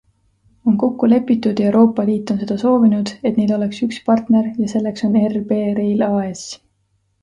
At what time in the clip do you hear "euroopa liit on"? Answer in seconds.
1.67-2.41